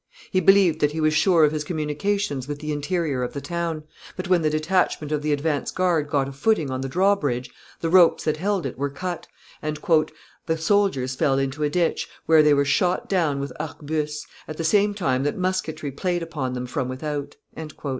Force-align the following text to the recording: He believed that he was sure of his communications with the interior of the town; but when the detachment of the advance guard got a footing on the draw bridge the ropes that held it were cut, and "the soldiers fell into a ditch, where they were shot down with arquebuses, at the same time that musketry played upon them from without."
He 0.31 0.39
believed 0.39 0.79
that 0.79 0.93
he 0.93 0.99
was 0.99 1.13
sure 1.13 1.43
of 1.45 1.51
his 1.51 1.63
communications 1.63 2.47
with 2.47 2.57
the 2.57 2.71
interior 2.71 3.21
of 3.21 3.33
the 3.33 3.39
town; 3.39 3.83
but 4.17 4.27
when 4.27 4.41
the 4.41 4.49
detachment 4.49 5.11
of 5.11 5.21
the 5.21 5.31
advance 5.31 5.69
guard 5.69 6.09
got 6.09 6.27
a 6.27 6.31
footing 6.31 6.71
on 6.71 6.81
the 6.81 6.89
draw 6.89 7.15
bridge 7.15 7.51
the 7.81 7.89
ropes 7.89 8.23
that 8.23 8.37
held 8.37 8.65
it 8.65 8.79
were 8.79 8.89
cut, 8.89 9.27
and 9.61 9.77
"the 10.47 10.57
soldiers 10.57 11.13
fell 11.13 11.37
into 11.37 11.61
a 11.61 11.69
ditch, 11.69 12.09
where 12.25 12.41
they 12.41 12.55
were 12.55 12.65
shot 12.65 13.09
down 13.09 13.39
with 13.39 13.53
arquebuses, 13.59 14.25
at 14.47 14.57
the 14.57 14.63
same 14.63 14.95
time 14.95 15.21
that 15.21 15.37
musketry 15.37 15.91
played 15.91 16.23
upon 16.23 16.53
them 16.53 16.65
from 16.65 16.89
without." 16.89 17.35